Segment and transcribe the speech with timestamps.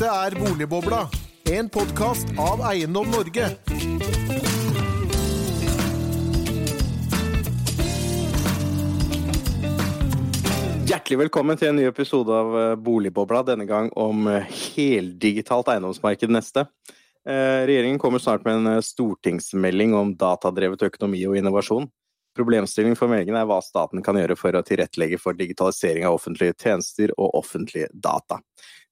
[0.00, 0.98] Dette er Boligbobla,
[1.52, 3.50] en podkast av Eiendom Norge.
[10.88, 16.32] Hjertelig velkommen til en ny episode av eh, Boligbobla, denne gang om eh, heldigitalt eiendomsmarked
[16.32, 16.64] neste.
[17.28, 21.92] Eh, regjeringen kommer snart med en stortingsmelding om datadrevet økonomi og innovasjon.
[22.40, 26.54] Problemstillingen for meldingen er hva staten kan gjøre for å tilrettelegge for digitalisering av offentlige
[26.56, 28.38] tjenester og offentlige data.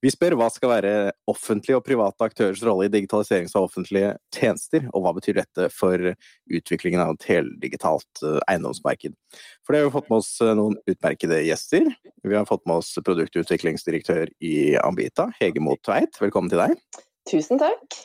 [0.03, 0.91] Vi spør hva skal være
[1.31, 6.11] offentlige og private aktørers rolle i digitalisering av offentlige tjenester, og hva betyr dette for
[6.59, 9.17] utviklingen av et heldigitalt eh, eiendomsmarked.
[9.65, 11.89] For det har vi fått med oss eh, noen utmerkede gjester.
[12.21, 16.21] Vi har fått med oss produktutviklingsdirektør i Ambita, Hege Moe Tveit.
[16.21, 17.03] Velkommen til deg.
[17.33, 18.03] Tusen takk.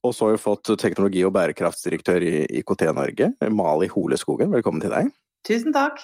[0.00, 4.48] Og så har vi fått teknologi- og bærekraftsdirektør i IKT Norge, Mali Holeskogen.
[4.54, 5.10] Velkommen til deg.
[5.44, 6.00] Tusen takk.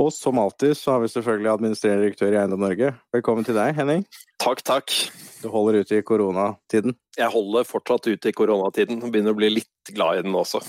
[0.00, 2.94] Og som alltid så har vi selvfølgelig administrerende direktør i Eiendom Norge.
[3.12, 4.06] Velkommen til deg, Henning.
[4.40, 4.94] Takk, takk.
[5.42, 6.96] Du holder ut i koronatiden?
[7.18, 9.02] Jeg holder fortsatt ut i koronatiden.
[9.10, 10.62] Begynner å bli litt glad i den også.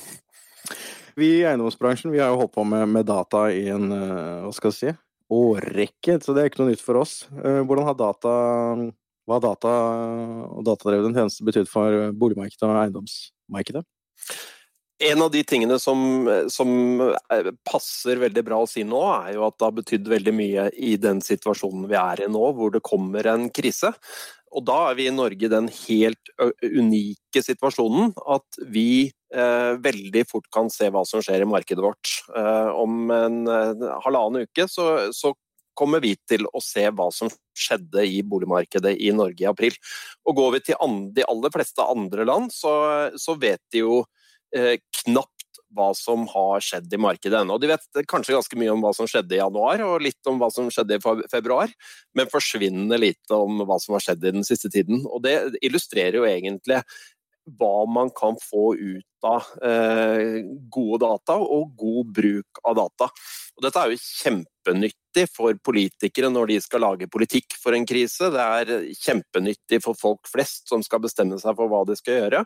[1.15, 4.51] Vi i eiendomsbransjen vi har jo holdt på med, med data i en eh, hva
[4.55, 4.93] skal jeg si,
[5.31, 7.21] årrekke, så det er ikke noe nytt for oss.
[7.31, 8.35] Eh, hvordan har data
[9.31, 9.75] hva data
[10.47, 13.85] og datadrevne tjeneste betydde for boligmarkedet og eiendomsmarkedet?
[15.01, 16.73] En av de tingene som, som,
[17.65, 20.91] passer veldig bra å si nå, er jo at det har betydd veldig mye i
[21.01, 23.89] den situasjonen vi er i nå, hvor det kommer en krise.
[24.51, 30.25] Og da er vi i Norge i den helt unike situasjonen at vi eh, veldig
[30.29, 32.17] fort kan se hva som skjer i markedet vårt.
[32.35, 35.33] Eh, om en eh, halvannen uke så, så
[35.77, 39.75] kommer vi til å se hva som skjedde i boligmarkedet i Norge i april.
[40.27, 42.73] Og Går vi til de aller fleste andre land, så,
[43.19, 44.01] så vet de jo
[44.55, 47.55] eh, knapt hva som har skjedd i markedet ennå.
[47.61, 50.49] De vet kanskje ganske mye om hva som skjedde i januar, og litt om hva
[50.51, 51.71] som skjedde i februar,
[52.17, 55.05] men forsvinnende lite om hva som har skjedd i den siste tiden.
[55.07, 56.81] Og Det illustrerer jo egentlig
[57.57, 63.09] hva man kan få ut av eh, gode data og god bruk av data.
[63.57, 64.01] Og dette er jo
[65.11, 68.31] kjempenyttig for politikere når de skal lage politikk for en krise.
[68.31, 72.45] Det er kjempenyttig for folk flest som skal bestemme seg for hva de skal gjøre.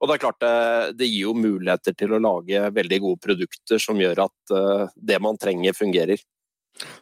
[0.00, 3.78] Og det er klart det, det gir jo muligheter til å lage veldig gode produkter
[3.78, 6.18] som gjør at uh, det man trenger, fungerer.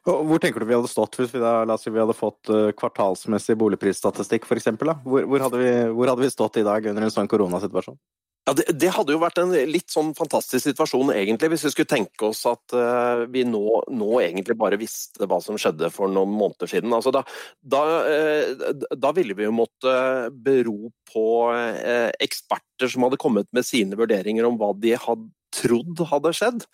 [0.07, 2.49] Hvor tenker du vi hadde stått hvis vi, da, la oss si vi hadde fått
[2.49, 4.73] uh, kvartalsmessig boligprisstatistikk f.eks.?
[5.05, 5.49] Hvor, hvor,
[5.93, 7.99] hvor hadde vi stått i dag under en sånn koronasituasjon?
[8.47, 11.91] Ja, det, det, hadde jo vært en litt sånn fantastisk situasjon, egentlig, hvis vi skulle
[11.91, 16.31] tenke oss at uh, vi nå, nå, egentlig bare visste hva som skjedde for noen
[16.31, 16.95] måneder siden.
[16.95, 17.25] Altså, da,
[17.67, 19.97] da, uh, da, ville vi jo måtte
[20.31, 26.03] bero på uh, eksperter som hadde kommet med sine vurderinger om hva de hadde trodd
[26.11, 26.65] hadde skjedd.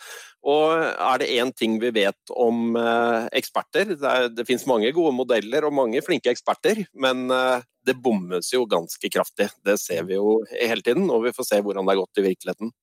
[0.43, 4.91] Og er det én ting vi vet om eh, eksperter Det, er, det finnes mange
[4.95, 9.51] gode modeller og mange flinke eksperter, men eh, det bommes jo ganske kraftig.
[9.65, 12.27] Det ser vi jo hele tiden, og vi får se hvordan det har gått i
[12.31, 12.75] virkeligheten.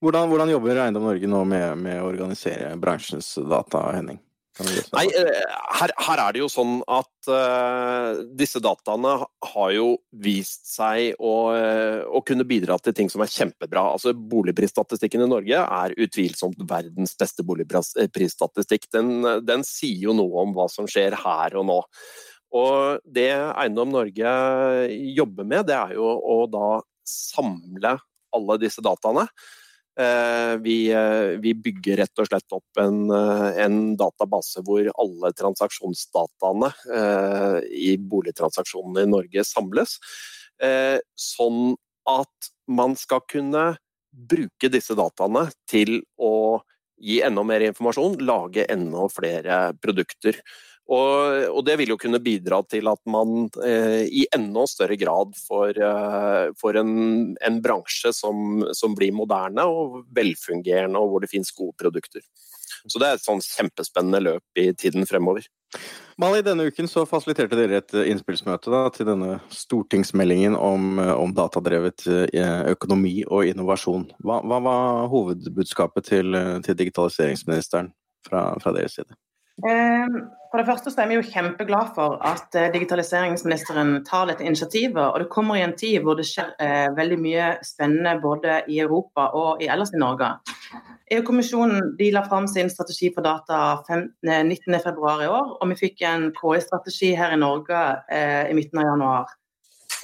[0.00, 4.20] Hvordan, hvordan jobber Eiendom Norge nå med, med å organisere bransjens data, Henning?
[4.60, 9.14] Nei, eh, her, her, er det jo sånn at uh, disse dataene
[9.52, 9.86] har jo
[10.24, 13.86] vist seg å, uh, å, kunne bidra til ting som er kjempebra.
[13.94, 18.90] Altså Boligprisstatistikken i Norge er utvilsomt verdens beste boligprisstatistikk.
[18.92, 19.12] Den,
[19.46, 21.80] den sier jo noe om hva som skjer her og nå.
[22.60, 24.30] Og det Eiendom Norge
[25.14, 27.96] jobber med, det er jo å da samle
[28.34, 29.26] alle disse dataene.
[29.98, 35.32] Eh, vi, eh, vi, bygger rett og slett opp en, eh, en database hvor alle
[35.34, 36.70] transaksjonsdataene
[37.74, 39.98] i boligtransaksjonene i Norge samles.
[41.16, 41.74] Sånn
[42.08, 43.64] at man skal kunne
[44.10, 46.60] bruke disse dataene til å
[47.00, 50.36] gi enda mer informasjon, lage enda flere produkter.
[50.90, 55.36] Og, og, det vil jo kunne bidra til at man eh, i enda større grad
[55.38, 56.94] får, eh, får en,
[57.38, 62.26] en, bransje som, som, blir moderne og velfungerende, og hvor det finnes gode produkter.
[62.80, 65.46] Så det er et sånn kjempespennende løp i tiden fremover.
[66.18, 72.08] Mali, denne uken så fasiliterte dere et innspillsmøte da, til denne stortingsmeldingen om, om datadrevet
[72.34, 74.08] eh, økonomi og innovasjon.
[74.26, 77.94] Hva, hva var hovedbudskapet til, til digitaliseringsministeren
[78.26, 79.14] fra, fra deres side?
[79.68, 80.20] Ehm,
[80.50, 85.02] for det første så er vi jo kjempeglad for at eh, digitaliseringsministeren tar dette initiativet.
[85.02, 88.80] Og det kommer i en tid hvor det skjer eh, veldig mye spennende både i
[88.82, 90.32] Europa og ellers i Norge.
[91.10, 97.12] EU-kommisjonen la fram sin strategi for data 19.2 i år, og vi fikk en KI-strategi
[97.18, 97.80] her i Norge
[98.10, 99.36] eh, i midten av januar.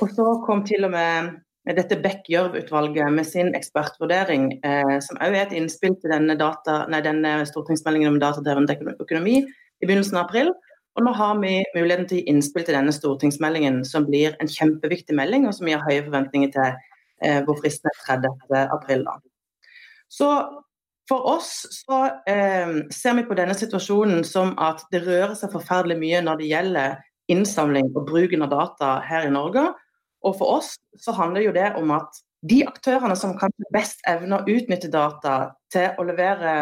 [0.02, 1.36] Og så kom til og med
[1.74, 7.00] dette Beck-Gjørv-utvalget med sin ekspertvurdering, eh, som også er et innspill til denne, data, nei,
[7.02, 8.68] denne stortingsmeldingen om datadreven
[9.00, 9.40] økonomi,
[9.82, 10.52] i begynnelsen av april.
[10.96, 14.48] Og nå har vi muligheten til å gi innspill til denne stortingsmeldingen, som blir en
[14.48, 16.78] kjempeviktig melding, og som har høye forventninger til,
[17.22, 18.68] eh, hvor fristen er 30.
[18.70, 19.02] april.
[19.04, 19.18] Da.
[20.08, 20.30] Så
[21.08, 25.98] for oss så eh, ser vi på denne situasjonen som at det rører seg forferdelig
[25.98, 26.96] mye når det gjelder
[27.28, 29.68] innsamling og bruken av data her i Norge.
[30.26, 34.42] Og for oss så handler jo det om at de aktørene som kanskje best evner
[34.42, 35.36] å utnytte data
[35.72, 36.56] til å levere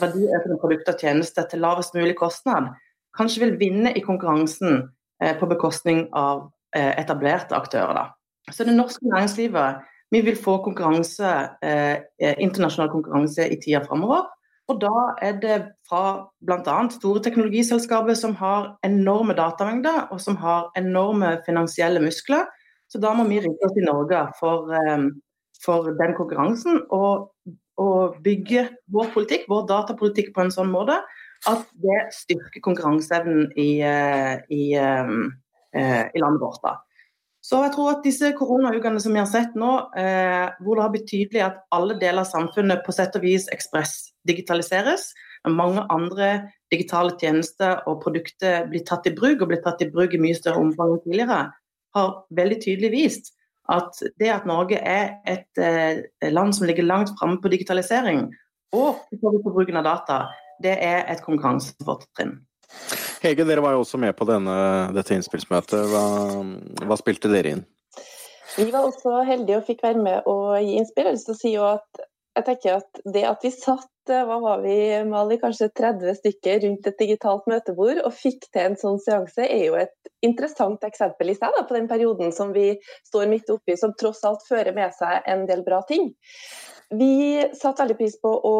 [0.00, 2.70] verdiøkende produkter og tjenester til lavest mulig kostnad,
[3.16, 4.86] kanskje vil vinne i konkurransen
[5.22, 7.94] eh, på bekostning av eh, etablerte aktører.
[7.98, 8.52] Da.
[8.54, 11.30] Så det norske næringslivet vi vil få konkurranse,
[11.64, 14.28] eh, internasjonal konkurranse i tida framover.
[14.70, 15.56] Og da er det
[15.88, 16.76] fra bl.a.
[16.94, 22.46] store teknologiselskaper som har enorme datamengder, og som har enorme finansielle muskler.
[22.92, 24.70] Så da må vi rigge oss i Norge for,
[25.64, 27.30] for den konkurransen og,
[27.80, 31.00] og, bygge vår politikk, vår datapolitikk på en sånn måte
[31.50, 35.14] at det styrker konkurranseevnen i, eh, i, eh,
[35.76, 36.62] eh, i, landet vårt.
[36.62, 36.78] Da.
[37.44, 40.92] Så jeg tror at disse koronaukene som vi har sett nå, eh, hvor det har
[40.94, 45.10] blitt tydelig at alle deler av samfunnet på sett og vis ekspressdigitaliseres,
[45.44, 46.30] men mange andre
[46.72, 50.38] digitale tjenester og produkter blir tatt i bruk, og blir tatt i bruk i mye
[50.38, 51.42] større omfang enn tidligere,
[51.94, 53.32] har veldig tydelig vist
[53.72, 58.26] at det at Norge er et eh, land som ligger langt framme på digitalisering,
[58.74, 60.18] og på bruken av data,
[60.62, 62.36] det er et konkurransefortrinn.
[63.22, 64.56] Hege, dere var jo også med på denne,
[64.92, 65.78] dette innspillsmøtet.
[65.88, 66.04] Hva,
[66.84, 67.62] hva, spilte dere inn?
[68.58, 71.08] Vi var også heldige og fikk være med og gi innspill.
[71.14, 72.04] Jeg, si at
[72.34, 74.76] jeg tenker at det at vi satt hva var vi,
[75.08, 79.64] Mali, kanskje 30 stykker rundt et digitalt møtebord og fikk til en sånn seanse, er
[79.68, 82.72] jo et interessant eksempel i seg da, på den perioden som vi
[83.08, 86.12] står midt oppi, som tross alt fører med seg en del bra ting.
[86.94, 88.52] Vi satte veldig pris på å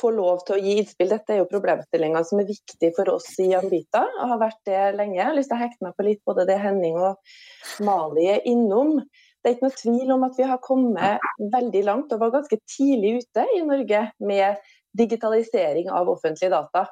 [0.00, 1.08] få lov til å gi innspill.
[1.10, 4.82] Dette er jo problemstillinger som er viktig for oss i Ambita, og har vært det
[4.98, 5.16] lenge.
[5.16, 8.46] Jeg har lyst til å hekte meg på litt både det Henning og Mali er
[8.48, 9.00] innom.
[9.40, 12.58] Det er ikke noe tvil om at vi har kommet veldig langt og var ganske
[12.68, 14.60] tidlig ute i Norge med
[14.98, 16.86] digitalisering av offentlige data.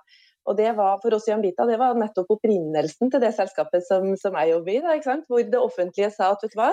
[0.49, 4.15] Og det var for oss i Ambita det var nettopp opprinnelsen til det selskapet som,
[4.17, 4.81] som jeg jobber i.
[4.85, 6.71] Da, Hvor det offentlige sa at vet du hva,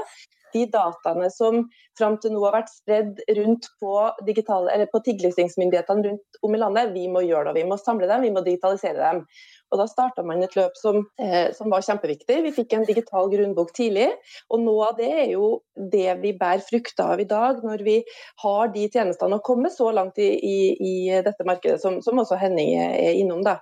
[0.55, 1.65] de dataene som
[1.99, 3.91] fram til nå har vært spredd rundt på,
[4.21, 7.59] på tigglistingsmyndighetene rundt om i landet, vi må gjøre det.
[7.59, 9.25] Vi må samle dem, vi må digitalisere dem.
[9.73, 12.37] Og Da starta man et løp som, eh, som, var kjempeviktig.
[12.45, 14.07] Vi fikk en digital grunnbok tidlig.
[14.53, 17.97] Og noe av det er jo det vi bærer frukter av i dag, når vi
[18.43, 20.95] har de tjenestene og kommer så langt i, i, i
[21.25, 23.43] dette markedet, som, som, også Henning er innom.
[23.45, 23.59] Da.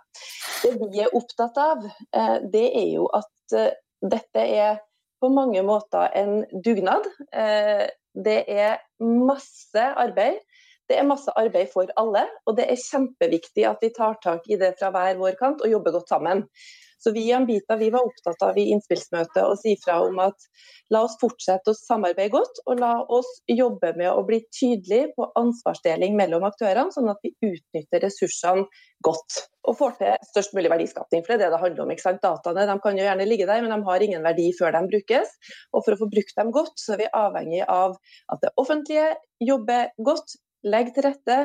[0.64, 3.74] Det vi er opptatt av, eh, det er jo at eh,
[4.04, 4.82] dette er
[5.24, 7.08] på mange måter en dugnad.
[7.32, 10.42] Eh, det er masse arbeid.
[10.94, 14.60] Det er masse arbeid for alle, og det er kjempeviktig at vi tar tak i
[14.62, 16.44] det fra hver vår kant og jobber godt sammen.
[17.02, 20.46] Så Vi i Ambita vi var opptatt av i innspillsmøtet å si fra om at
[20.94, 25.28] la oss fortsette å samarbeide godt, og la oss jobbe med å bli tydelig på
[25.40, 28.70] ansvarsdeling mellom aktørene, sånn at vi utnytter ressursene
[29.04, 31.26] godt og får til størst mulig verdiskapning.
[31.26, 31.92] For det er det det handler om.
[31.92, 32.24] ikke sant?
[32.24, 35.36] Dataene de kan jo gjerne ligge der, men de har ingen verdi før de brukes.
[35.74, 37.96] Og for å få brukt dem godt, så er vi avhengig av
[38.32, 39.14] at det offentlige
[39.44, 41.40] jobber godt, legger til rette,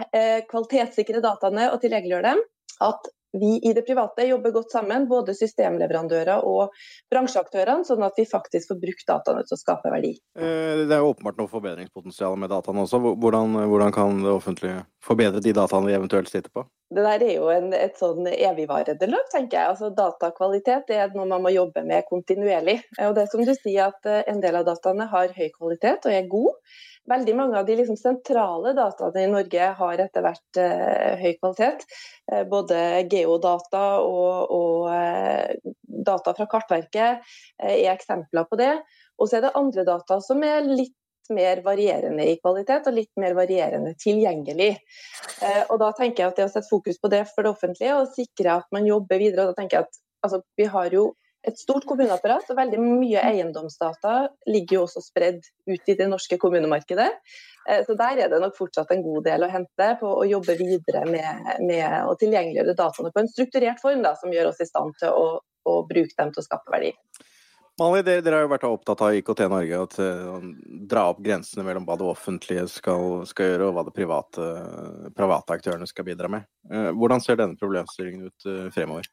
[0.00, 2.44] kvalitetssikre kvalitetssikrer dataene og tilgjengeliggjøre dem.
[2.80, 6.74] At vi i det private jobber godt sammen, både systemleverandører og
[7.12, 10.16] bransjeaktørene, sånn at vi faktisk får brukt dataene til å skape verdi.
[10.38, 12.98] Eh, det er åpenbart noe forbedringspotensial med dataene også.
[13.22, 16.66] Hvordan, hvordan, kan det offentlige forbedre de dataene vi eventuelt sitter på?
[16.90, 19.74] Det der er jo en, et sånn evigvarende løp, tenker jeg.
[19.76, 22.80] Altså, datakvalitet er noe man må jobbe med kontinuerlig.
[23.06, 26.14] Og det som du sier at eh, En del av dataene har høy kvalitet og
[26.14, 26.80] er god.
[27.08, 31.86] Veldig mange av de liksom sentrale dataene i Norge har etter hvert eh, høy kvalitet.
[32.30, 32.76] Eh, både
[33.10, 38.74] geodata og, og eh, data fra Kartverket eh, er eksempler på det.
[39.18, 40.96] Og så er det andre data som er litt
[41.30, 44.70] mer varierende i kvalitet og litt mer varierende tilgjengelig.
[45.46, 47.96] Eh, og da tenker jeg at det å sette fokus på det for det offentlige
[47.96, 51.10] og sikre at man jobber videre, og da tenker jeg at altså, vi har jo
[51.46, 54.16] et stort kommuneapparat, og veldig mye eiendomsdata
[54.50, 57.08] ligger jo også spredd ut i det norske kommunemarkedet.
[57.68, 60.58] Eh, så der er det nok fortsatt en god del å hente på å jobbe
[60.60, 64.68] videre med, med å tilgjengeliggjøre dataene på en strukturert form, da, som gjør oss i
[64.68, 66.92] stand til å, å bruke dem til å skape verdi.
[67.80, 70.48] Mali, dere, dere, har jo vært opptatt av IKT Norge, å uh,
[70.90, 74.48] dra opp grensene mellom hva det offentlige skal, skal gjøre og hva de private,
[75.16, 76.44] private aktørene skal bidra med.
[76.68, 79.08] Uh, hvordan ser denne problemstillingen ut fremover?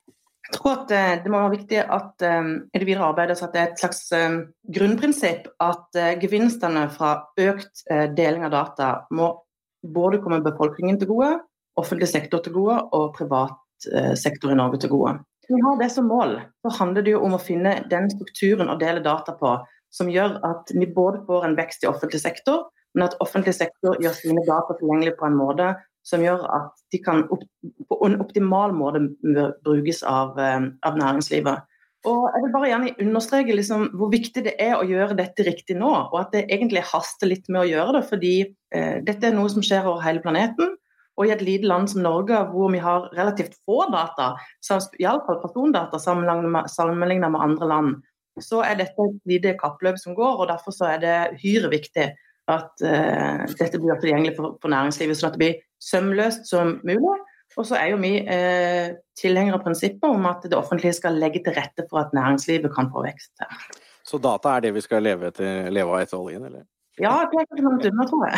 [0.48, 3.54] Jeg tror at eh, det må være viktig at um, i det videre arbeidet at
[3.54, 4.40] det er et slags um,
[4.74, 7.12] grunnprinsipp at gevinstene fra
[7.44, 7.84] økt
[8.16, 9.34] deling av data må
[9.84, 11.32] både komme befolkningen til gode,
[11.80, 13.58] offentlig sektor til gode og privat
[14.18, 15.20] sektor i Norge til gode.
[15.48, 18.80] vi har det som mål, så handler det jo om å finne den strukturen å
[18.80, 19.52] dele data på
[19.94, 24.00] som gjør at vi både får en vekst i offentlig sektor, men at offentlig sektor
[24.02, 25.72] gjør sine data tilgjengelig på en måte
[26.08, 27.44] som gjør at de kan opp,
[27.90, 29.04] på en optimal måte
[29.66, 31.66] brukes av, eh, av, næringslivet.
[32.08, 35.76] Og jeg vil bare gjerne understreke liksom hvor viktig det er å gjøre dette riktig
[35.80, 39.36] nå, og at det egentlig haster litt med å gjøre det, fordi eh, dette er
[39.36, 40.78] noe som skjer over hele planeten.
[41.18, 44.36] Og i et lite land som Norge, hvor vi har relativt få data,
[45.02, 47.96] iallfall persondata sammenlignet med andre land,
[48.38, 50.44] så er dette et lite kappløp som går.
[50.44, 52.12] og Derfor er det uhyre viktig
[52.52, 57.18] at uh, dette blir tilgjengelig for, for, næringslivet, sånn at det blir sømløst som mulig.
[57.58, 61.42] Og så er jo vi uh, tilhengere av prinsippet om at det offentlige skal legge
[61.46, 63.34] til rette for at næringslivet kan få vekst.
[64.08, 66.64] Så data er det vi skal leve, etter, leve av etter oljen, eller?
[66.98, 68.38] Ja, det er ikke noe unna, tror jeg.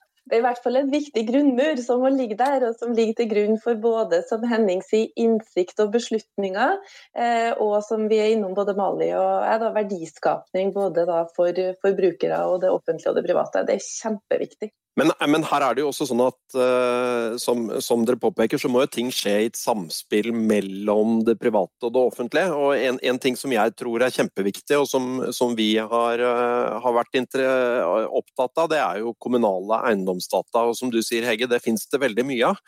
[0.26, 3.20] Det er i hvert fall en viktig grunnmur som må ligge der, og som ligger
[3.20, 6.80] til grunn for både som Henning sier, innsikt og beslutninger,
[7.14, 11.62] eh, og som vi er innom både Mali og jeg, da, verdiskapning både da for
[11.84, 13.62] forbrukere og det offentlige og det private.
[13.68, 14.72] Det er kjempeviktig.
[14.96, 18.70] Men, men, her er det jo også sånn at uh, som, som, dere påpeker, så
[18.72, 22.54] må jo ting skje i et samspill mellom det private og det offentlige.
[22.56, 26.80] Og en, en ting som jeg tror er kjempeviktig, og som, som vi har, uh,
[26.80, 30.64] har vært opptatt av, det er jo kommunale eiendomsdata.
[30.64, 32.64] Og som du sier, Hegge, det finnes det veldig mye av.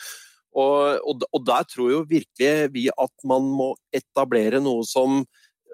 [0.58, 5.22] Og, og, og der tror jo virkelig vi at man må etablere noe som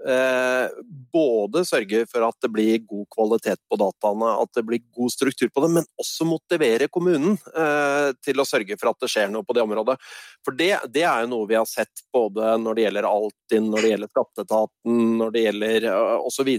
[0.04, 5.48] både sørge for at det blir god kvalitet på dataene, at det blir god struktur
[5.48, 9.46] på det, men også motivere kommunen eh, til å sørge for at det skjer noe
[9.46, 9.96] på det området.
[10.44, 13.84] For det, det er jo noe vi har sett både når det gjelder Altinn, når
[13.84, 16.50] det gjelder Skatteetaten, når det gjelder uh, osv.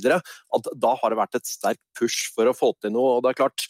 [0.58, 3.18] At da har det vært et sterkt push for å få til noe.
[3.18, 3.68] Og det er klart,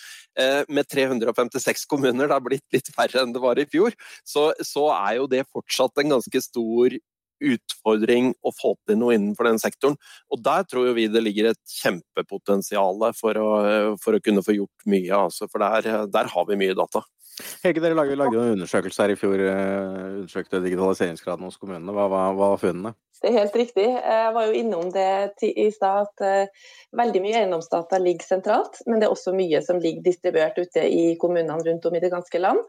[0.67, 3.93] med 356 kommuner, det har blitt litt færre enn det var i fjor,
[4.27, 6.97] så, så er jo det fortsatt en ganske stor
[7.43, 9.97] utfordring å få til noe innenfor den sektoren.
[10.31, 13.41] Og der tror vi det ligger et kjempepotensial for
[14.01, 15.11] for å kunne få gjort mye.
[15.17, 17.03] Altså, for der, der, har vi mye data.
[17.65, 19.41] Hege, dere lagde, lagde en undersøkelse her i fjor.
[19.43, 21.95] Eh, undersøkte digitaliseringsgraden hos kommunene.
[21.95, 22.95] Hva var funnene?
[23.21, 23.85] Det er helt riktig.
[23.89, 26.65] Jeg var jo innom det i stad at uh,
[26.99, 31.15] veldig mye eiendomsdata ligger sentralt, men det er også mye som ligger distribuert ute i
[31.21, 32.59] kommunene rundt om i det ganske land.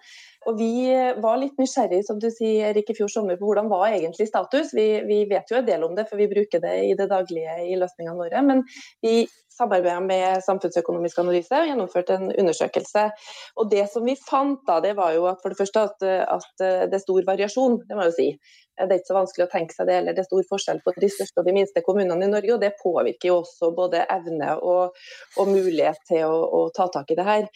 [0.46, 0.86] Og Vi
[1.22, 4.70] var litt nysgjerrig som du sier, Erik, i fjor sommer på hvordan var egentlig status.
[4.76, 7.56] Vi, vi, vet jo en del om det, for vi bruker det i det daglige
[7.66, 8.42] i løsningene våre.
[8.46, 8.62] Men
[9.02, 9.24] vi
[9.56, 13.08] samarbeida med Samfunnsøkonomisk analyse og gjennomførte en undersøkelse.
[13.56, 16.64] Og Det som vi fant, da, det var jo at for det første at, at
[16.92, 17.80] det er stor variasjon.
[17.88, 18.28] det må jeg jo si.
[18.76, 20.94] Det er ikke så vanskelig å tenke seg det, eller det er stor forskjell på
[21.00, 22.54] de største og de minste kommunene i Norge.
[22.54, 24.96] og Det påvirker jo også både evne og,
[25.40, 27.48] og mulighet til å, å, ta tak i det her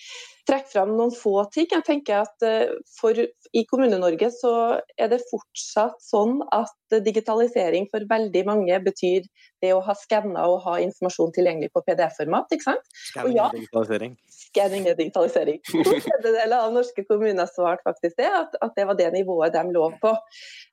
[0.49, 1.69] Trekk fram noen få ting.
[1.71, 4.53] Jeg tenker at eh, for, I Kommune-Norge så
[4.99, 6.75] er det fortsatt sånn at
[7.05, 9.29] digitalisering for veldig mange betyr
[9.63, 12.51] det å ha skanna og ha informasjon tilgjengelig på PDF-format.
[12.57, 12.91] ikke sant?
[13.11, 14.17] Skanning ja, digitalisering.
[14.33, 15.61] Skanning er digitalisering.
[15.71, 19.65] To tredjedeler av norske kommuner svarte faktisk det, at, at, det var det nivået de
[19.77, 20.15] lå på.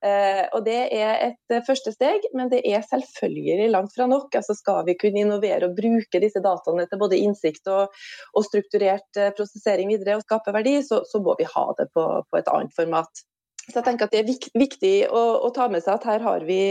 [0.08, 4.30] Eh, og Det er et eh, første steg, men det er selvfølgelig langt fra nok.
[4.36, 7.96] Altså Skal vi kunne innovere og bruke disse dataene til både innsikt og,
[8.34, 12.06] og strukturert eh, prosessering videre og skape verdi, så, så må vi ha det på,
[12.28, 13.26] på et annet format.
[13.68, 16.48] Så jeg tenker at Det er viktig å, å ta med seg at her har
[16.48, 16.62] vi,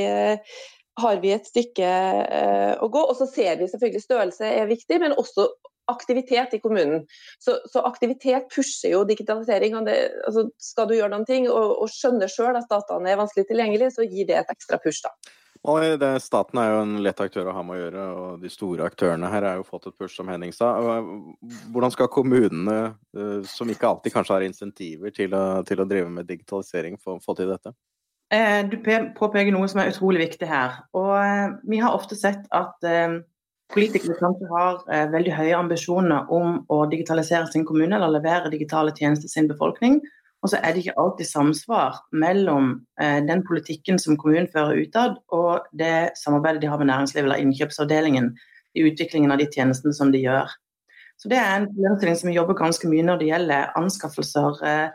[1.03, 1.95] har vi et stykke
[2.25, 3.03] eh, å gå.
[3.05, 5.51] Og så ser vi selvfølgelig størrelse er viktig, men også
[5.91, 7.07] aktivitet i kommunen.
[7.39, 9.79] Så, så aktivitet pusher jo digitalisering.
[9.87, 13.49] Det, altså, skal du gjøre noen ting og, og skjønne sjøl at dataene er vanskelig
[13.51, 15.05] tilgjengelig, så gir det et ekstra push.
[15.07, 15.35] da.
[15.67, 18.87] Det, staten er jo en lett aktør å ha med å gjøre, og de store
[18.87, 20.77] aktørene her har jo fått et push, som Henning sa.
[21.75, 22.77] Hvordan skal kommunene,
[23.17, 27.19] eh, som ikke alltid kanskje har insentiver til å, til å drive med digitalisering, få,
[27.25, 27.75] få til dette?
[28.31, 28.79] Eh, du
[29.19, 30.79] påpeker noe som er utrolig viktig her.
[30.99, 32.87] Og eh, Vi har ofte sett at
[33.75, 39.27] politikere kanskje har veldig høye ambisjoner om å digitalisere sin kommune eller levere digitale tjenester
[39.27, 39.99] til sin befolkning.
[40.47, 42.69] Og så er det ikke alltid samsvar mellom
[43.01, 47.43] eh, den politikken som kommunen fører utad, og det samarbeidet de har med næringslivet eller
[47.43, 48.29] innkjøpsavdelingen
[48.77, 50.53] i utviklingen av de tjenestene som de gjør.
[51.19, 54.89] Så Det er en problemstilling som vi jobber ganske mye når det gjelder anskaffelser eh,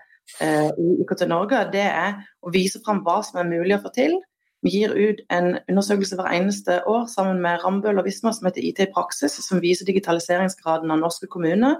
[0.45, 1.65] eh i IKT Norge.
[1.73, 4.19] Det er å vise fram hva som er mulig å få til.
[4.61, 8.61] Vi gir ut en undersøkelse hver eneste år sammen med Rambøll og Visma som heter
[8.65, 11.79] IT i praksis, som viser digitaliseringsgraden av norske kommuner.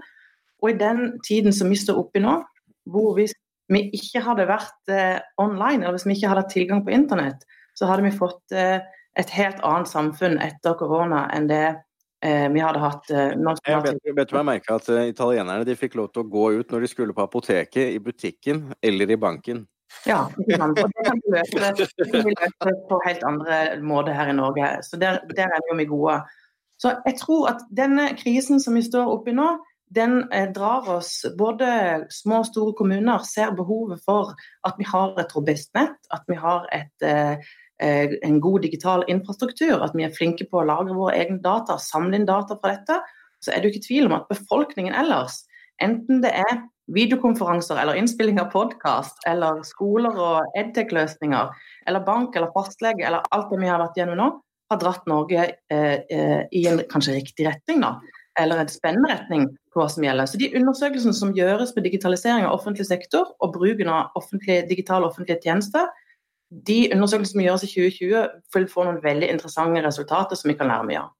[0.61, 2.39] Og i den tiden som vi står oppi nå,
[2.89, 3.35] hvor hvis
[3.71, 7.45] vi ikke hadde vært eh, online, eller hvis vi ikke hadde hatt tilgang på internett,
[7.77, 8.81] så hadde vi fått eh,
[9.19, 11.65] et helt annet samfunn etter korona enn det
[12.25, 13.11] eh, vi hadde hatt.
[13.11, 16.47] Eh, jeg vet, vet jeg merka at uh, italienerne de fikk lov til å gå
[16.59, 19.65] ut når de skulle på apoteket, i butikken eller i banken.
[20.05, 20.27] Ja.
[20.48, 24.69] Det kan vi løse, løse på helt andre måter her i Norge.
[24.83, 26.21] Så der, der er vi gode.
[26.81, 29.50] Så jeg tror at denne krisen som vi står oppi nå,
[29.95, 31.67] den eh, drar oss Både
[32.10, 34.31] små og store kommuner ser behovet for
[34.67, 37.36] at vi har et robust nett, at vi har et, eh,
[37.83, 41.77] eh, en god digital infrastruktur, at vi er flinke på å lagre våre egne data,
[41.77, 43.01] samle inn data fra dette.
[43.43, 45.43] Så er det jo ikke tvil om at befolkningen ellers,
[45.81, 46.63] enten det er
[46.95, 51.51] videokonferanser eller innspilling av podkast, eller skoler og edtech-løsninger,
[51.88, 54.29] eller bank eller fastlege, eller alt det vi har vært gjennom nå,
[54.71, 57.98] har dratt Norge eh, eh, i en kanskje riktig retning, da.
[58.39, 60.29] Eller en spennende retning på hva som gjelder.
[60.29, 65.10] Så de undersøkelsene som gjøres på digitalisering av offentlig sektor og bruken av offentlige, digitale
[65.10, 65.89] offentlige tjenester,
[66.51, 70.71] de undersøkelsene som gjøres i 2020, vil få noen veldig interessante resultater som vi kan
[70.71, 71.12] lære mye av.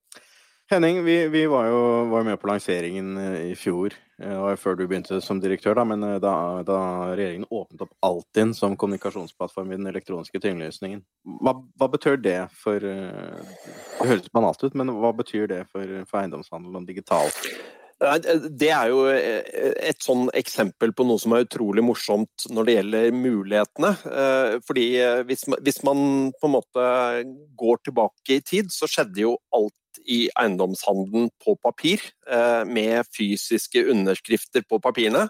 [0.72, 4.86] Henning, vi, vi var jo var med på lanseringen eh, i fjor, eh, før du
[4.86, 6.32] begynte som direktør, da, men eh, da,
[6.64, 6.78] da
[7.12, 11.02] regjeringen åpnet opp Altinn som kommunikasjonsplattform i den elektroniske tingløsningen.
[11.44, 16.22] Hva, hva, betyr det for Det høres banalt ut, men hva betyr det for, for
[16.22, 17.52] eiendomshandel og digitalt?
[18.02, 23.14] Det er jo et sånn eksempel på noe som er utrolig morsomt når det gjelder
[23.14, 23.92] mulighetene.
[24.66, 24.86] Fordi
[25.28, 26.00] hvis man,
[26.34, 26.86] på en måte
[27.62, 29.76] går tilbake i tid, så skjedde jo alt
[30.08, 35.28] i eiendomshandelen på papir, eh, med fysiske underskrifter på papirene.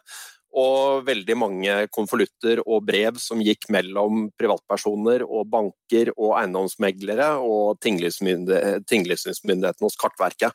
[0.52, 7.80] Og veldig mange konvolutter og brev som gikk mellom privatpersoner og banker og eiendomsmeglere og
[7.80, 10.52] tinglysningsmyndigheten hos Kartverket.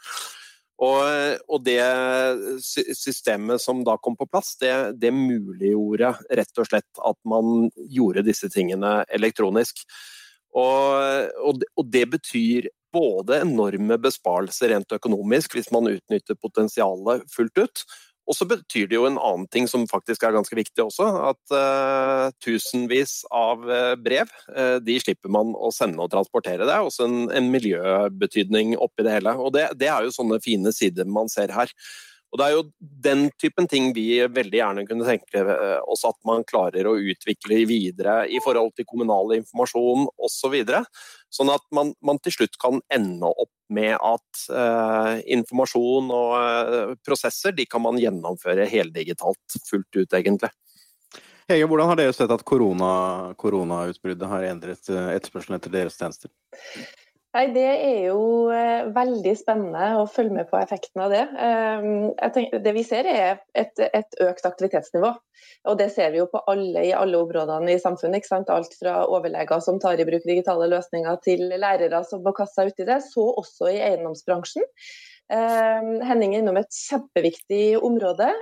[0.77, 1.01] Og,
[1.49, 1.81] og, det
[2.61, 8.25] systemet som da kom på plass, det, det muliggjorde rett og slett at man gjorde
[8.27, 9.81] disse tingene elektronisk.
[10.53, 17.65] Og, og, og, det betyr både enorme besparelser rent økonomisk hvis man utnytter potensialet fullt
[17.65, 17.83] ut.
[18.27, 21.53] Og så betyr det jo en annen ting som faktisk er ganske viktig også, at
[21.55, 26.67] uh, tusenvis av uh, brev uh, de slipper man å sende og transportere.
[26.67, 29.37] Det er også en, en miljøbetydning oppi det hele.
[29.39, 31.71] Og det, det, er jo sånne fine sider man ser her.
[32.27, 32.63] Og Det er jo
[33.07, 35.43] den typen ting vi veldig gjerne kunne tenke
[35.87, 40.57] oss at man klarer å utvikle videre i forhold til kommunal informasjon osv.
[40.67, 46.35] Så sånn at man, man, til slutt kan ende opp med at eh, informasjon og
[46.39, 50.51] eh, prosesser de kan man gjennomføre heldigitalt fullt ut, egentlig.
[51.47, 56.31] Hege, hvordan har dere sett at koronautbruddet korona har endret eh, etterspørselen etter deres tjenester?
[57.37, 61.21] Nei, Det er jo eh, veldig spennende å følge med på effekten av det.
[61.37, 61.83] Eh,
[62.33, 65.11] tenker, det vi ser er et, et, økt aktivitetsnivå.
[65.69, 68.25] Og Det ser vi jo på alle, i alle områdene i samfunnet.
[68.49, 72.73] Alt fra overleger som tar i bruk digitale løsninger, til lærere som må kaste seg
[72.73, 73.03] uti det.
[73.05, 74.65] Så også i eiendomsbransjen.
[75.29, 78.33] Eh, Henning er innom et kjempeviktig område.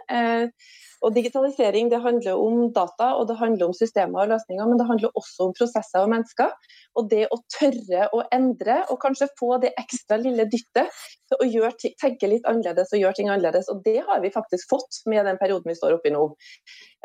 [1.06, 4.88] Og Digitalisering det handler om data og det handler om systemer og løsninger, men det
[4.90, 6.54] handler også om prosesser og mennesker.
[6.98, 10.90] Og det å tørre å endre og kanskje få det ekstra lille dyttet
[11.30, 13.70] til å gjøre, tenke litt annerledes og gjøre ting annerledes.
[13.72, 16.26] Og det har vi faktisk fått med den perioden vi står oppe i nå.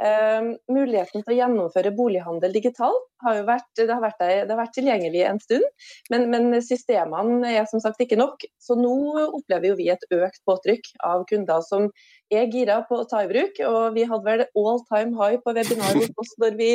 [0.01, 4.61] Um, muligheten til å gjennomføre bolighandel digitalt har jo vært, det har vært, det har
[4.63, 5.67] vært tilgjengelig en stund,
[6.13, 8.47] men, men, systemene er som sagt ikke nok.
[8.63, 8.95] Så nå
[9.27, 11.91] opplever vi et økt påtrykk av kunder som
[12.33, 13.61] er gira på å ta i bruk.
[13.67, 16.71] Og vi hadde vel all time high på webinar hos oss når vi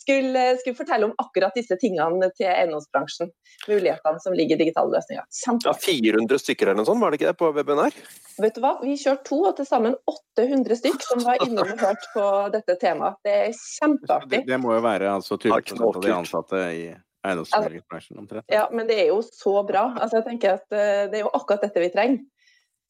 [0.00, 3.32] skulle, skulle, fortelle om akkurat disse tingene til eiendomsbransjen.
[3.66, 5.24] Mulighetene som ligger i digitale løsninger.
[5.64, 7.96] Ja, 400 stykker eller noe sånt, var det ikke det på webinar?
[8.42, 11.80] Vet du hva, vi kjørte to, og til sammen 800 stykk som var innom og
[11.80, 13.18] hørte på dette temaet.
[13.24, 14.42] Det er kjempeartig.
[14.42, 16.86] Det, det må jo være altså 20 av de ansatte i
[17.26, 18.46] eiendomsmeglerbransjen omtrent.
[18.52, 19.88] Ja, men det er jo så bra.
[19.96, 22.24] Altså, jeg tenker at eh, Det er jo akkurat dette vi trenger.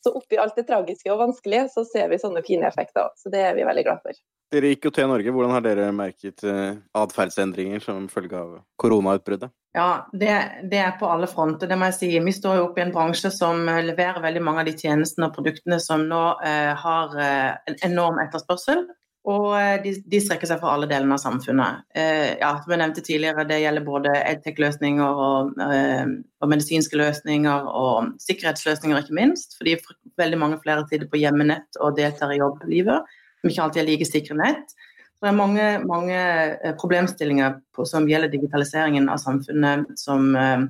[0.07, 3.09] Så oppi alt det tragiske og vanskelige, så ser vi sånne fine effekter.
[3.19, 4.19] Så det er vi veldig glad for.
[4.55, 9.51] Dere i IKT Norge, hvordan har dere merket eh, atferdsendringer som følge av koronautbruddet?
[9.75, 10.37] Ja, det,
[10.71, 12.13] det, er på alle fronter, det må jeg si.
[12.23, 15.27] Vi står jo oppe i en bransje som eh, leverer veldig mange av de tjenestene
[15.27, 18.87] og produktene som nå eh, har eh, en enorm etterspørsel.
[19.27, 21.83] Og eh, de, de, strekker seg for alle delene av samfunnet.
[21.99, 26.05] Eh, ja, som jeg nevnte tidligere, Det gjelder både edtech-løsninger og, eh,
[26.43, 29.57] og, medisinske løsninger og sikkerhetsløsninger, ikke minst.
[29.59, 29.75] Fordi
[30.21, 34.07] veldig mange flere sitter på hjemmenett og deltar i jobblivet, som ikke alltid er like
[34.07, 34.77] sikre nett.
[35.17, 36.17] Så det er mange, mange
[36.61, 40.67] eh, problemstillinger på, som gjelder digitaliseringen av samfunnet, som, eh,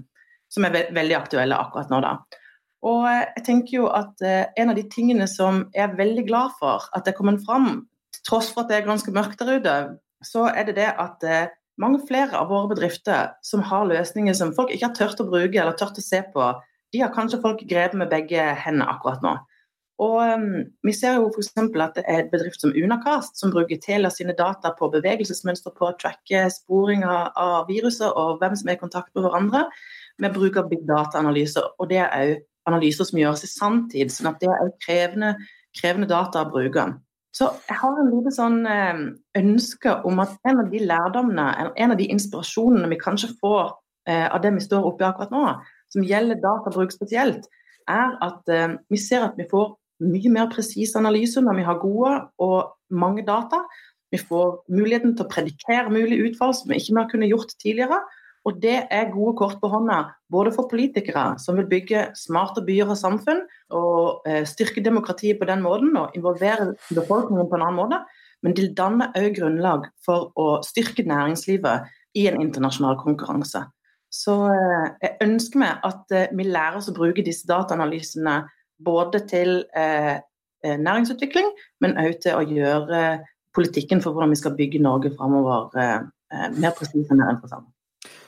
[0.48, 1.98] som er ve veldig aktuelle akkurat nå.
[2.04, 2.14] da.
[2.86, 6.56] Og eh, jeg tenker jo at En av de tingene som jeg er veldig glad
[6.60, 7.88] for at er kommet fram
[8.26, 9.76] tross for at det er ganske mørkt der ute,
[10.24, 11.50] så er det det at eh,
[11.80, 15.60] mange flere av våre bedrifter som har løsninger som folk ikke har tørt å bruke
[15.60, 16.48] eller tørt å se på,
[16.94, 19.36] de har kanskje folk grepet med begge hendene akkurat nå.
[20.04, 21.54] Og um, Vi ser jo f.eks.
[21.56, 25.88] at det er et bedrift som Unacast som bruker Telia sine data på bevegelsesmønster på
[25.88, 29.64] å tracke sporing av, av viruset og hvem som er i kontakt med hverandre,
[30.20, 31.72] med bruk av big data-analyser.
[31.80, 35.34] Og det er òg analyser som gjøres i sanntid, sånn at det er krevende,
[35.76, 36.88] krevende data å bruke.
[37.36, 38.62] Så jeg har en lite sånn
[39.36, 43.74] ønske om at en av de lærdommene, en av de inspirasjonene vi kanskje får
[44.08, 45.42] eh, av det vi står oppe i akkurat nå,
[45.92, 47.44] som gjelder databruk spesielt,
[47.92, 49.74] er at eh, vi ser at vi får
[50.06, 53.62] mye mer presise analyser når vi har gode og mange data.
[54.12, 58.00] Vi får muligheten til å predikere mulige utfall som vi ikke har kunnet gjort tidligere.
[58.46, 62.92] Og det er gode kort på hånda, både for politikere som vil bygge smarte byer
[62.94, 63.42] og samfunn,
[63.74, 68.00] og eh, styrke demokratiet på den måten og involvere befolkningen på en annen måte.
[68.46, 73.64] Men det danner òg grunnlag for å styrke næringslivet i en internasjonal konkurranse.
[74.14, 78.44] Så eh, jeg ønsker meg at eh, vi lærer oss å bruke disse dataanalysene
[78.86, 79.62] både til
[80.66, 81.46] næringsutvikling,
[81.80, 83.00] men òg til å gjøre
[83.56, 85.70] politikken for hvordan vi skal bygge Norge framover
[86.58, 87.70] mer presis enn mer interessant.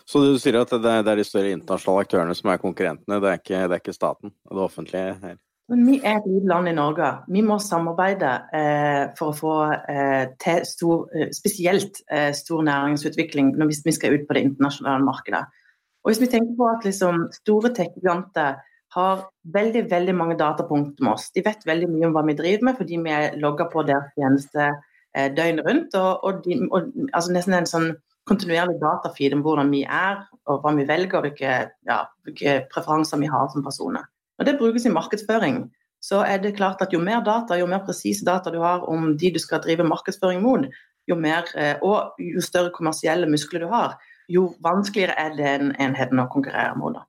[0.08, 3.42] Så du sier at det er, de større internasjonale aktørene som er konkurrentene, det er
[3.42, 5.36] ikke, det er ikke staten og det offentlige her?
[5.68, 7.10] Men vi er et lite land i Norge.
[7.28, 9.56] Vi må samarbeide eh, for å få
[9.92, 14.46] eh, til stor, eh, spesielt eh, stor næringsutvikling når vi, vi skal ut på det
[14.46, 15.42] internasjonale markedet.
[16.00, 18.62] Og Hvis vi tenker på at liksom, store tech-giganter
[18.96, 21.28] har veldig veldig mange datapunkter med oss.
[21.36, 24.14] De vet veldig mye om hva vi driver med fordi vi er logga på deres
[24.16, 25.98] tjeneste eh, døgnet rundt.
[26.00, 27.90] Og, og, de, og altså nesten en sånn
[28.28, 31.56] kontinuerlig datafeed om hvordan vi er, og hva vi velger, og hvilke,
[31.88, 34.06] ja, hvilke preferanser vi har som personer.
[34.38, 35.64] Når det brukes i markedsføring,
[36.04, 39.16] så er det klart at jo mer data, jo mer presise data du har om
[39.18, 40.68] de du skal drive markedsføring mot,
[41.08, 43.96] jo mer, eh, og jo større kommersielle muskler du har,
[44.28, 47.00] jo vanskeligere er den enheten å konkurrere mot.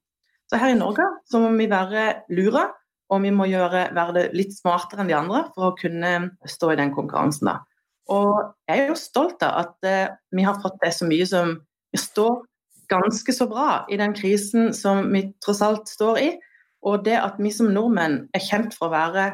[0.49, 2.69] Så her i Norge så må vi være lure,
[3.10, 6.79] og vi må gjøre, være litt smartere enn de andre for å kunne stå i
[6.79, 7.49] den konkurransen.
[7.49, 7.60] da.
[8.10, 11.58] Og jeg er jo stolt av at eh, vi har fått til så mye som
[11.93, 12.39] vi står
[12.89, 16.30] ganske så bra i den krisen som vi tross alt står i.
[16.88, 19.26] Og det at vi som nordmenn er kjent for å være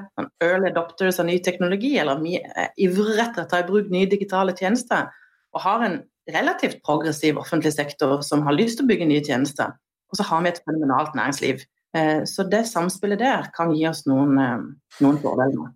[0.44, 4.10] early adopters av ny teknologi, eller vi er ivrige etter å ta i bruk nye
[4.10, 5.12] digitale tjenester,
[5.54, 6.00] og har en
[6.34, 9.76] relativt progressiv offentlig sektor som har lyst til å bygge nye tjenester,
[10.10, 11.62] og så har vi et fenomenalt næringsliv.
[11.96, 14.66] Eh, så det samspillet der kan gi oss noen, eh,
[15.06, 15.70] noen fordeler.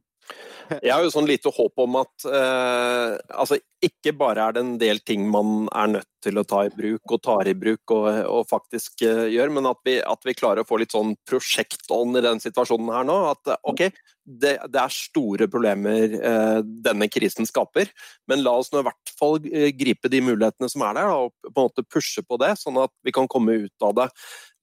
[0.69, 4.75] Jeg har jo sånn lite håp om at eh, altså ikke bare er det en
[4.81, 8.07] del ting man er nødt til å ta i bruk og tar i bruk og,
[8.27, 12.19] og faktisk eh, gjør, men at vi, at vi, klarer å få litt sånn prosjektånd
[12.19, 13.17] i den situasjonen her nå.
[13.31, 13.85] At ok,
[14.29, 17.89] det, det er store problemer eh, denne krisen skaper,
[18.29, 21.33] men la oss nå i hvert fall eh, gripe de mulighetene som er der, og
[21.47, 24.09] på en måte pushe på det, sånn at vi kan komme ut av det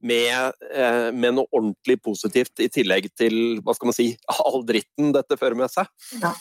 [0.05, 5.15] med, eh, med, noe ordentlig positivt, i tillegg til hva skal man si, all dritten
[5.17, 5.91] dette fører med seg.
[6.23, 6.35] Ja.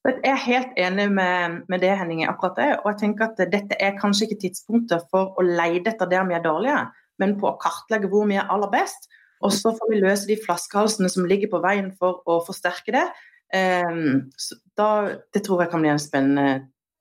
[0.00, 2.68] Jeg er helt enig med, med, det, Henning, akkurat det.
[2.80, 6.38] Og jeg tenker at dette er kanskje ikke tidspunktet for å leide etter der vi
[6.38, 6.78] er dårlige,
[7.20, 9.10] men på å kartlegge hvor vi er aller best.
[9.44, 13.04] Og så får vi løse de flaskehalsene som ligger på veien for å forsterke det.
[13.52, 14.30] Um,
[14.78, 14.88] da,
[15.34, 16.48] det tror jeg kan bli en spennende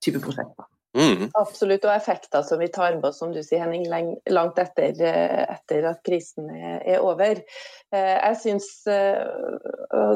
[0.04, 0.56] type prosjekt.
[0.98, 1.28] Mm.
[1.38, 3.86] Absolutt, og effekter som vi tar med oss som du sier Henning,
[4.34, 7.44] langt etter, eh, etter at krisen er, over.
[7.94, 9.22] Eh, jeg syns eh,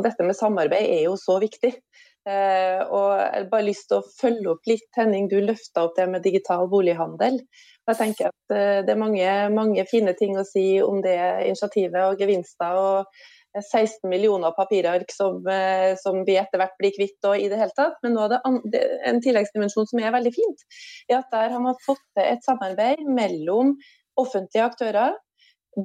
[0.01, 1.75] dette med samarbeid er jo så viktig.
[2.23, 5.25] Og jeg har bare lyst til å følge opp litt, Henning.
[5.27, 7.41] Du løfta opp det med digital bolighandel.
[7.83, 8.53] Jeg tenker at
[8.87, 11.17] Det er mange, mange fine ting å si om det
[11.49, 12.79] initiativet og gevinster.
[12.79, 17.59] og 16 millioner papirark som, eh, som, vi etter hvert blir kvitt og i det
[17.59, 17.99] hele tatt.
[18.03, 18.33] Men nå er
[18.73, 20.65] det en tilleggsdimensjon som er veldig fint,
[21.09, 23.75] er at der har man fått til et samarbeid mellom
[24.19, 25.17] offentlige aktører,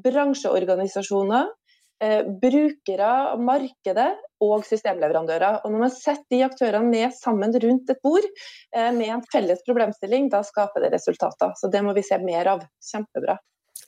[0.04, 1.48] bransjeorganisasjoner,
[2.04, 4.10] eh, brukere, markedet
[4.44, 5.60] og systemleverandører.
[5.64, 9.60] Og når man setter de aktørene ned sammen rundt et bord eh, med en felles
[9.66, 11.52] problemstilling, da skaper det resultater.
[11.60, 12.66] Så det må vi se mer av.
[12.92, 13.38] Kjempebra.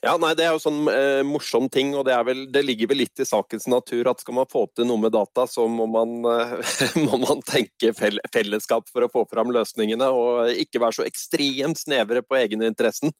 [0.01, 3.03] Ja, nei, Det er jo sånn eh, morsom ting, og det, vel, det, ligger vel
[3.03, 6.15] litt i sakens natur at skal man få til noe med data, så må man,
[6.25, 6.55] eh,
[7.05, 12.25] må man tenke fellesskap for å få fram løsningene, og ikke være så ekstremt snevre
[12.25, 13.13] på egeninteressen.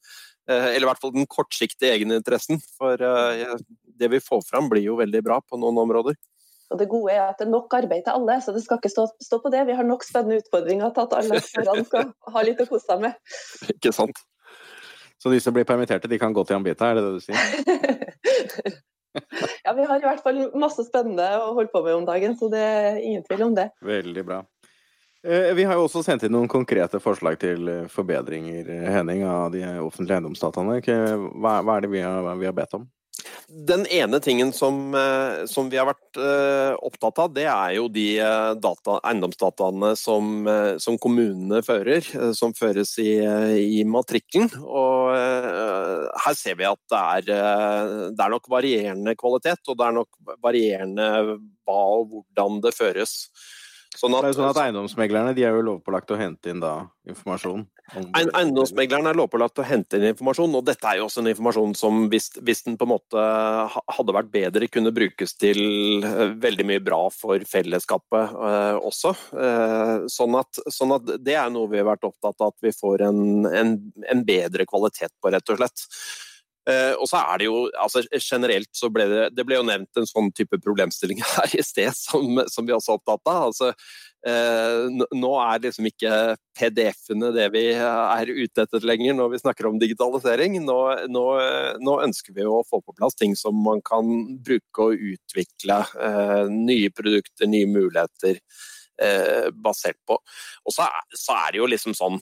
[0.49, 2.57] Eh, eller i hvert fall den kortsiktige egeninteressen.
[2.79, 3.55] For eh,
[4.01, 6.17] det vi får fram, blir jo veldig bra på noen områder.
[6.71, 8.93] Og Det gode er at det er nok arbeid til alle, så det skal ikke
[8.93, 9.67] stå, stå på det.
[9.69, 13.17] Vi har nok spennende utfordringer til at alle skal ha litt å kose seg med.
[13.75, 14.23] Ikke sant.
[15.21, 17.37] Så de som blir permitterte, de kan gå til Ambita, er det det du sier?
[19.65, 22.49] ja, vi har i hvert fall masse spennende å holde på med om dagen, så
[22.49, 23.67] det er ingen tvil om det.
[23.85, 24.39] Veldig bra.
[25.21, 29.51] Eh, vi har jo også sendt inn noen konkrete forslag til eh, forbedringer Henning, av
[29.53, 30.79] de offentlige eiendomsdataene.
[31.37, 32.89] Hva, er det vi har, vi har bedt om?
[33.47, 37.87] Den ene tingen som, eh, som, vi har vært uh, opptatt av, det er jo
[37.91, 38.05] de
[38.61, 40.47] data, eiendomsdataene som,
[40.81, 42.05] som, kommunene fører,
[42.37, 43.15] som føres i,
[43.79, 44.51] i matrikkelen.
[44.61, 49.97] Og her ser vi at det er, det er nok varierende kvalitet, og det er
[50.01, 51.09] nok varierende
[51.67, 53.15] hva og hvordan det føres.
[53.97, 56.61] Sånn at, det er jo sånn at Eiendomsmeglerne de er jo lovpålagt å hente inn
[56.63, 56.75] da
[57.09, 57.65] informasjon?
[57.91, 62.05] Eiendomsmeglerne er lovpålagt å hente inn informasjon, og dette er jo også en informasjon som
[62.11, 63.25] hvis, hvis, den på en måte
[63.97, 69.13] hadde vært bedre, kunne brukes til eh, veldig mye bra for fellesskapet eh, også.
[69.35, 72.73] Eh, sånn, at, sånn, at, det er noe vi har vært opptatt av at vi
[72.75, 73.77] får en, en,
[74.15, 75.87] en bedre kvalitet på, rett og slett.
[76.69, 79.97] Uh, og så er det jo, altså Generelt så ble det, det ble jo nevnt
[79.97, 83.47] en sånn type problemstilling her i sted som, som vi også er opptatt av.
[83.47, 83.71] altså
[84.29, 86.11] uh, Nå er liksom ikke
[86.59, 90.59] PDF-ene det vi er ute etter lenger når vi snakker om digitalisering.
[90.67, 90.77] Nå,
[91.09, 91.25] nå,
[91.81, 94.11] nå, ønsker vi å få på plass ting som man kan
[94.45, 95.81] bruke og utvikle.
[95.97, 98.37] Uh, nye produkter, nye muligheter.
[99.65, 100.13] Basert på.
[100.67, 100.85] Og så,
[101.17, 102.19] så, er det jo liksom sånn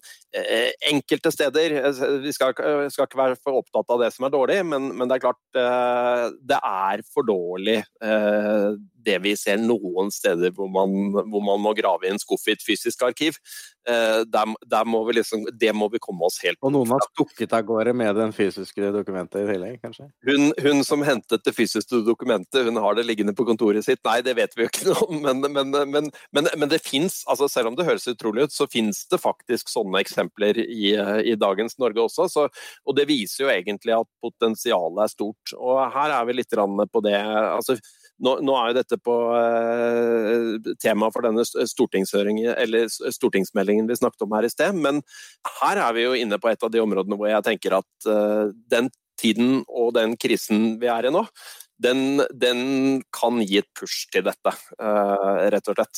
[0.91, 4.59] Enkelte steder eh, Vi skal, skal, ikke være for opptatt av det som er dårlig,
[4.67, 5.41] men, men det er klart
[6.49, 7.79] det er for dårlig
[9.05, 12.55] det vi ser noen steder hvor man, hvor man må grave i en skuff i
[12.55, 13.39] et fysisk arkiv.
[13.89, 17.53] Eh, der, der må liksom, det må vi komme oss helt Og noen har stukket
[17.55, 20.09] av gårde med den fysiske dokumentet i tillegg, kanskje?
[20.27, 24.01] Hun, hun, som hentet det fysiske dokumentet, hun har det liggende på kontoret sitt.
[24.05, 27.49] Nei, det vet vi jo ikke noe om, men, men, men, men det fins, altså
[27.51, 30.91] selv om det høres utrolig ut, så fins det faktisk sånne eksempler i,
[31.31, 32.27] i dagens Norge også.
[32.31, 32.47] Så,
[32.85, 35.55] og det viser jo egentlig at potensialet er stort.
[35.55, 36.53] Og her er vi litt
[36.91, 37.15] på det.
[37.15, 37.77] altså
[38.19, 44.45] nå, nå, er jo dette på eh, tema for denne stortingsmeldingen vi snakket om her
[44.47, 45.01] i sted, men
[45.61, 48.45] her er vi jo inne på et av de områdene hvor jeg tenker at eh,
[48.71, 48.85] den
[49.19, 51.23] tiden og den krisen vi er i nå,
[51.79, 52.01] den,
[52.35, 52.59] den
[53.15, 54.51] kan gi et push til dette,
[54.83, 55.97] eh, rett og slett.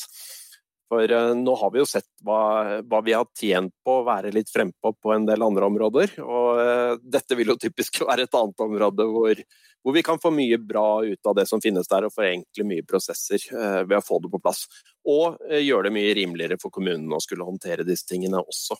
[0.92, 4.34] For uh, nå har vi jo sett hva, hva, vi har tjent på å være
[4.36, 6.18] litt frempå på en del andre områder.
[6.20, 9.44] Og uh, dette vil jo typisk være et annet område hvor,
[9.80, 12.84] hvor, vi kan få mye bra ut av det som finnes der, og forenkle mye
[12.84, 14.66] prosesser uh, ved å få det på plass.
[15.08, 18.76] Og gjøre det mye rimeligere for kommunene å skulle håndtere disse tingene også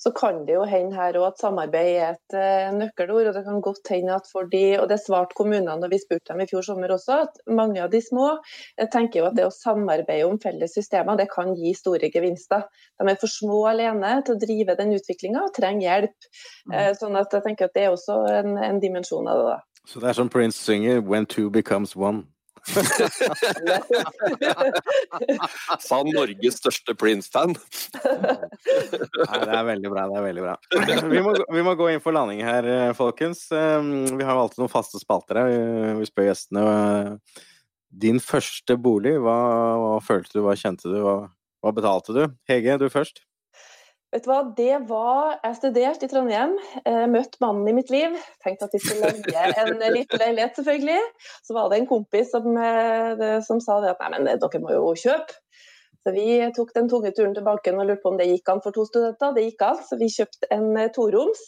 [0.00, 3.28] så kan det jo hende her òg at samarbeid er et uh, nøkkelord.
[3.30, 6.32] og Det kan godt hende at for de, og det svarte kommunene når vi spurte
[6.32, 8.30] dem i fjor sommer også, at mange av de små
[8.92, 12.64] tenker jo at det å samarbeide om felles systemer det kan gi store gevinster.
[12.96, 16.30] De er for små alene til å drive den utviklinga og trenger hjelp.
[16.72, 19.48] Uh, sånn at jeg tenker at det er også en, en dimensjon av det.
[19.52, 19.58] da.
[19.90, 22.24] Så det er som Prince synger 'When two becomes one'?
[25.86, 27.54] Sa Norges største Prince-fan.
[27.94, 30.02] det er veldig bra.
[30.10, 30.54] det er veldig bra.
[31.10, 33.40] Vi må, vi må, gå inn for landing her, eh, folkens.
[33.54, 35.48] Um, vi har alltid noen faste spalter her.
[36.00, 36.62] Vi spør gjestene.
[36.70, 37.08] Eh,
[37.90, 39.38] din første bolig, hva,
[39.80, 41.16] hva følte du, hva kjente du, hva,
[41.64, 42.22] hva betalte du?
[42.50, 43.16] Hege, du først.
[44.10, 48.16] Vet du hva, det var Jeg studerte i Trondheim, eh, møtte mannen i mitt liv.
[48.42, 50.98] Tenkte at vi skulle leie en liten leilighet, selvfølgelig.
[51.46, 54.74] Så var det en kompis som, eh, som sa det at nei, men dere må
[54.74, 55.38] jo kjøpe.
[56.00, 58.62] Så vi tok den tunge turen til banken og lurte på om det gikk an
[58.64, 59.34] for to studenter.
[59.36, 61.46] Det gikk an, så vi kjøpte en eh, toroms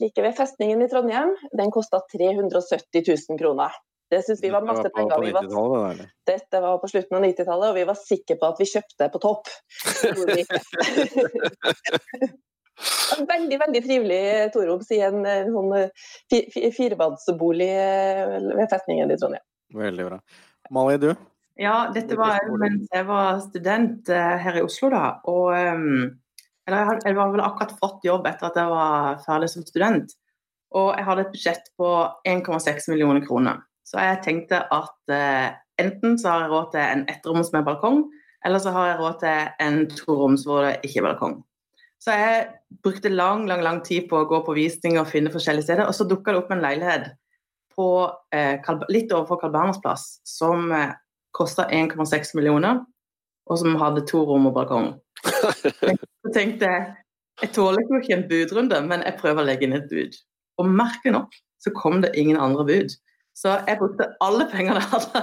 [0.00, 1.36] like ved festningen i Trondheim.
[1.52, 3.76] Den kosta 370 000 kroner.
[4.10, 5.20] Det syns vi var masse penger.
[5.22, 5.96] Vi var,
[6.26, 9.20] dette var på slutten av 90-tallet, og vi var sikre på at vi kjøpte på
[9.22, 9.50] topp.
[13.30, 14.22] veldig veldig trivelig
[14.54, 15.72] toroms i en, en sånn
[16.74, 19.46] firemannsbolig eh, ved festningen i Trondheim.
[19.78, 20.18] Veldig bra.
[20.74, 21.10] Mali, du?
[21.60, 25.04] Ja, dette var mens jeg var student eh, her i Oslo, da.
[25.30, 30.12] Og eller, jeg var vel akkurat fått jobb etter at jeg var ferdig som student.
[30.76, 31.88] Og jeg hadde et budsjett på
[32.28, 33.62] 1,6 millioner kroner.
[33.90, 35.50] Så jeg tenkte at eh,
[35.82, 38.04] enten så har jeg råd til en ettroms med balkong,
[38.46, 41.40] eller så har jeg råd til en toroms hvor det ikke er balkong.
[42.00, 42.44] Så jeg
[42.84, 45.96] brukte lang lang, lang tid på å gå på visning og finne forskjellige steder, og
[45.96, 47.10] så dukka det opp en leilighet
[47.76, 47.88] på,
[48.32, 50.94] eh, litt overfor Carl Berners plass som eh,
[51.36, 52.80] kosta 1,6 millioner,
[53.50, 54.92] og som hadde to rom og balkong.
[56.20, 56.88] Så tenkte jeg
[57.40, 60.16] jeg tåler ikke en budrunde, men jeg prøver å legge inn et bud.
[60.60, 62.96] Og merkelig nok så kom det ingen andre bud.
[63.36, 65.22] Så jeg brukte alle pengene jeg hadde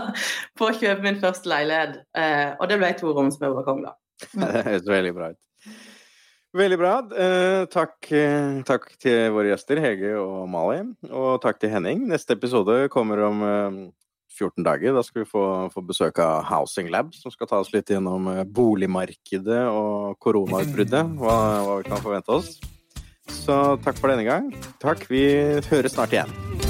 [0.58, 2.00] på å kjøpe min første leilighet.
[2.18, 3.94] Eh, og det ble to roms med balkong, da.
[4.42, 5.42] Det høres veldig bra ut.
[6.58, 6.94] Veldig bra.
[7.14, 10.80] Eh, takk, eh, takk, til våre gjester Hege og Mali.
[11.12, 12.08] Og takk til Henning.
[12.10, 13.44] Neste episode kommer om
[14.38, 14.96] 14 dager.
[14.96, 15.44] Da skal vi få,
[15.74, 21.14] få besøk av Housing Lab, som skal ta oss litt gjennom boligmarkedet og koronautbruddet.
[21.20, 22.56] Hva, hva vi kan forvente oss.
[23.44, 24.50] Så takk for denne gang.
[24.82, 25.06] Takk.
[25.12, 25.28] Vi
[25.70, 26.67] høres snart igjen.